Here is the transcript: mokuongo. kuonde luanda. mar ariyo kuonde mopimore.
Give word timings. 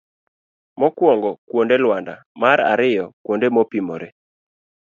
mokuongo. 0.79 1.31
kuonde 1.49 1.75
luanda. 1.83 2.15
mar 2.41 2.59
ariyo 2.73 3.05
kuonde 3.23 3.47
mopimore. 3.55 4.07